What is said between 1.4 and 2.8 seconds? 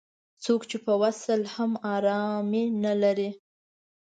کې هم ارامي